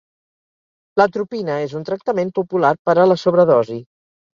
[1.01, 3.85] L'atropina és un tractament popular per a la sobredosi.